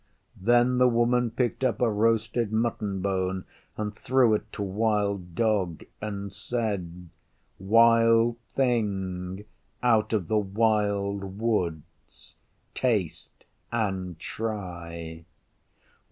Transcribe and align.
Then 0.41 0.79
the 0.79 0.87
Woman 0.87 1.29
picked 1.29 1.63
up 1.63 1.79
a 1.79 1.87
roasted 1.87 2.51
mutton 2.51 3.01
bone 3.01 3.45
and 3.77 3.93
threw 3.93 4.33
it 4.33 4.51
to 4.53 4.63
Wild 4.63 5.35
Dog, 5.35 5.83
and 6.01 6.33
said, 6.33 7.09
'Wild 7.59 8.39
Thing 8.55 9.45
out 9.83 10.11
of 10.11 10.27
the 10.27 10.39
Wild 10.39 11.37
Woods, 11.37 12.33
taste 12.73 13.45
and 13.71 14.17
try. 14.17 15.23